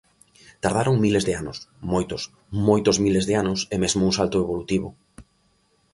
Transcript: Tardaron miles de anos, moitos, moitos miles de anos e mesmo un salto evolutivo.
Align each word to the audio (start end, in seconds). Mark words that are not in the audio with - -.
Tardaron 0.63 1.01
miles 1.05 1.23
de 1.27 1.33
anos, 1.41 1.57
moitos, 1.91 2.21
moitos 2.67 2.97
miles 3.05 3.25
de 3.29 3.33
anos 3.41 3.59
e 3.73 3.75
mesmo 3.83 4.01
un 4.07 4.13
salto 4.17 4.37
evolutivo. 4.45 4.89